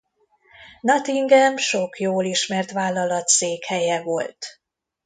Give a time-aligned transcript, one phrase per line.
[0.81, 4.59] Nottingham sok jól ismert vállalat székhelye volt.